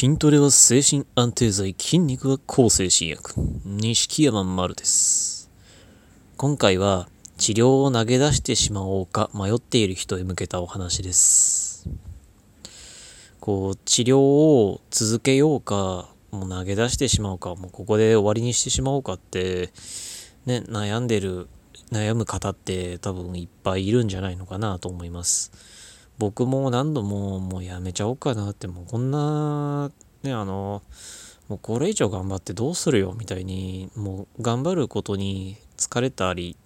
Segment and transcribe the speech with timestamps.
[0.00, 3.34] 筋トレは精神安定剤、筋肉は抗精神薬。
[3.66, 5.50] 錦山丸です。
[6.38, 7.06] 今回は
[7.36, 11.86] 治療を投げ出してしまおうか迷っている人へ向けたお話です。
[13.40, 19.68] こう、治療を続けようか、もう投げ出してしまおうか、もうここで終わりにしてしまおうかって、
[20.46, 21.46] ね、悩んでる、
[21.92, 25.52] 悩む方って多分いっぱいいるんじゃないのかなと思います。
[26.20, 29.90] 僕も何度ももうやめちゃおうかなってもうこんな
[30.22, 30.82] ねあの
[31.48, 36.58] もうこれ以上頑張ってどうするよみたいにもう頑張ることに疲れたり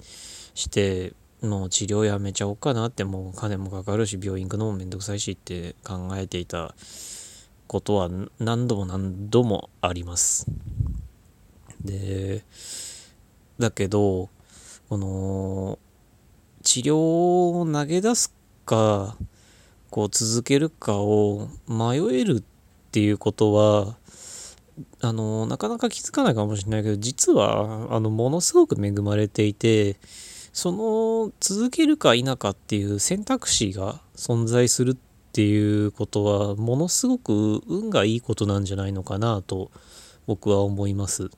[0.54, 6.74] してもう治療やめちゃおうかなってもう金もかかるし病院行くのもめんどくさいしって考えていた
[7.68, 10.48] ことは何度も何度もあります。
[11.80, 12.42] で
[13.60, 14.30] だけど
[14.88, 15.78] この
[16.64, 18.34] 治療を投げ出す
[18.66, 19.16] か
[19.94, 22.42] こう続けるかを迷えるっ
[22.90, 23.94] ていうことは
[25.00, 29.94] あのなかなか気づかないかもしれないけど実はあのものすごく恵まれていて
[30.52, 34.96] その続けるか否かっていう選択肢が存在するっ
[35.30, 39.70] ていうことはものすごく運がいいことなんじゃないのかなと
[40.26, 41.30] 僕は思います。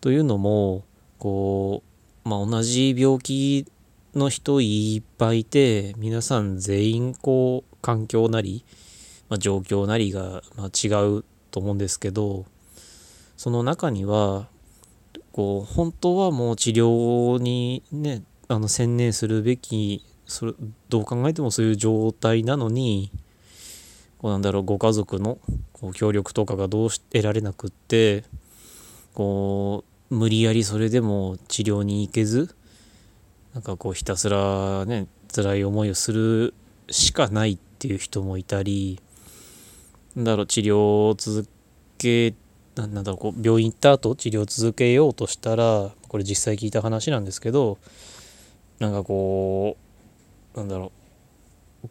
[0.00, 0.84] というのも
[1.18, 1.82] こ
[2.24, 3.66] う、まあ、同じ病気
[4.14, 8.64] の人いっぱいいて皆さん全員こう環境なり、
[9.28, 12.44] まあ、状況なりが、まあ、違うと思うんですけど
[13.36, 14.48] その中には
[15.32, 20.52] こう本当はもう治療にねあの専念するべきそれ
[20.88, 23.12] どう考えてもそういう状態なのに
[24.18, 25.38] こうなんだろうご家族の
[25.72, 28.24] こう協力とかがどうし得られなくって
[29.14, 32.54] こう無理やりそれでも治療に行けず
[33.54, 36.54] なんかこうひたすらね辛い思いをする
[36.90, 39.00] しかないっていう人もいたり
[40.14, 41.48] なんだろう治療を続
[41.98, 42.34] け
[42.76, 47.78] なんだろうこう病院行った後治療を続けようとしたらこれ実際聞いた話なんですけど
[48.78, 49.76] なんかこ
[50.54, 50.92] うなんだろ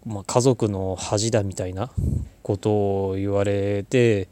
[0.05, 1.91] う、まあ、家族の恥だみたいな
[2.41, 4.27] ことを言われて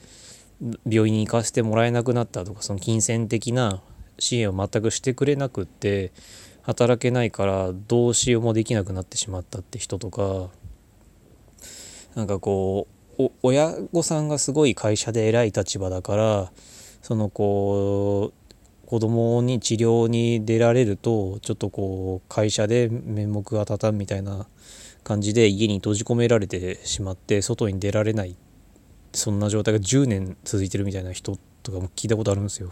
[0.90, 3.82] 病院に行かせてもらえなくなったとかその金銭的な
[4.20, 6.12] 支援を全くしてくれなくって
[6.68, 10.50] 働けないからどうしようもできなくなってしまったって人とか
[12.14, 16.52] なんかこう親御さんがすごい会社で偉い立場だから
[17.02, 24.46] そのこう子供に治療に出られるとちょっとこう会社で面目が立たんみたいな
[25.06, 28.36] 感じで家に閉じ込められてしまって外に出られない
[29.14, 32.72] そんな状態が10年続いてるみたいな人とかも聞いたことあるんですよ。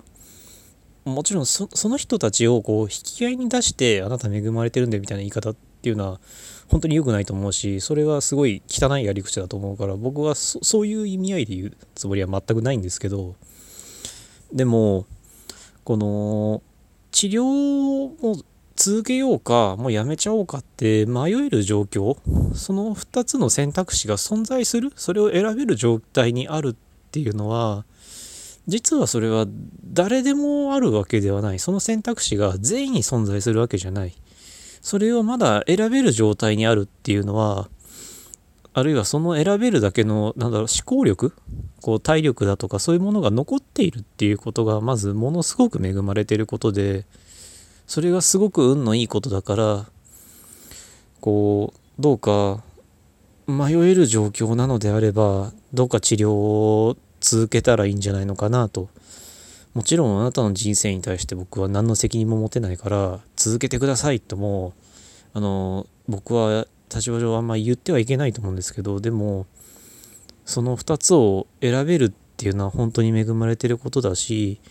[1.06, 6.20] もちろんその人たちをこう引き合いに出してあなた恵まれてるんでみたいな言い方っていうのは
[6.68, 13.36] 本当に良くないと思うしそれはすごい汚いやり口だと思うから僕はそういう意味合いで言うつもりは全くないんですけど
[14.52, 15.06] でも
[15.84, 16.64] この
[17.12, 18.44] 治療を
[18.76, 22.18] 続けようかもうやめちゃおうかって迷える状況
[22.56, 26.76] その2つの選択肢が存在するそれを選べる状態にあるっ
[27.12, 27.86] ていうのは
[28.68, 29.46] 実はそれは
[29.94, 31.60] 誰でもあるわけではない。
[31.60, 34.14] その選択肢が全員に存在するわけじゃない。
[34.82, 37.68] それをまだ選べる状態にあるっていうのは
[38.74, 41.34] あるいはその選べるだけのなんだろう思考力？
[41.82, 47.06] こう体力だとかそういうものが残っているっていうことがまずものすごく恵まれてることで
[47.88, 49.86] それがすごく運のいいことだから
[51.22, 52.64] こうどうか
[53.48, 58.90] 迷える状況なのであればどうか治療を続けたらいいんじゃないのかなと。
[59.74, 64.74] もちろんあなたの人生に対して僕は何の責任も持てないから続けてくださいとも
[65.34, 69.48] あの僕は立場上あんまり言ってはいけないと思うんですけどでも
[70.46, 74.62] その2つを選べるっていうのは本当に恵まれてることだし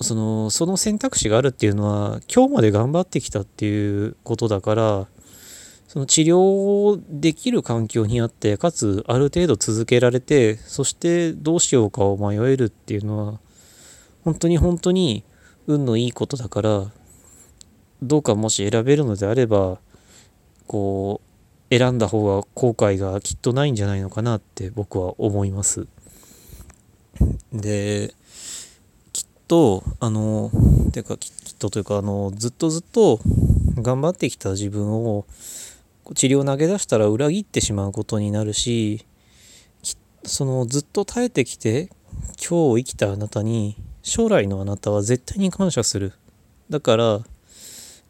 [0.00, 5.06] そのその選択肢があるっていうのは今日まで頑張ってきたっていうことだから
[5.94, 13.38] その治療できる環境にあってかつある程度続けられてそしてどうしようかを迷えるっていうのは
[14.24, 15.22] 本当に本当に
[15.68, 16.86] 運のいいことだから
[18.02, 19.78] どうかもし選べるのであれば
[20.66, 21.20] こ
[21.70, 25.86] う選んだ方が後悔がきっとないんじゃないのかなって僕は思います。
[27.52, 28.12] で
[29.12, 30.50] きっとあの
[30.90, 33.20] ていうかきっとというかあのずっとずっと
[33.76, 35.24] 頑張ってきた自分を
[36.14, 39.06] 治療を投げ出したら裏切ってしまうことになるし
[40.24, 41.90] そのずっと耐えてきて
[42.38, 46.12] 今日生きたあなたに将来のあなたは絶対に感謝する。
[46.70, 47.20] だから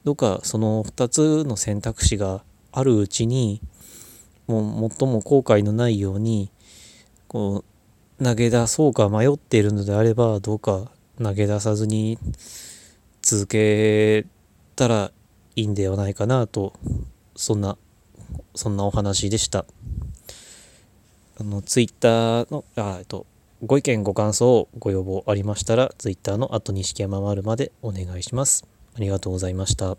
[0.04, 3.60] どうかその2つの選択肢があるうちに
[4.46, 6.50] もう最も後悔のないように
[7.28, 7.64] こ
[8.18, 12.18] う投げ出そうか迷っているのであればどうか投げ出さずに
[13.22, 14.26] 続け
[14.76, 15.10] たら
[15.56, 16.74] いいんではないかなと
[17.36, 17.76] そんな
[18.54, 19.64] そんなお話でした
[21.38, 23.26] あのツイッターのあえっと
[23.64, 28.66] ご意見ご感想ご要望ありましたらツイッターの後錦山丸までお願いします
[28.96, 29.96] ありがとうございました。